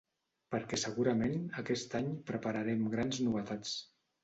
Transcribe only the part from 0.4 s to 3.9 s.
Perquè segurament aquest any prepararem grans novetats.